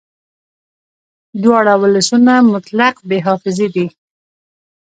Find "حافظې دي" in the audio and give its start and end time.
3.27-3.87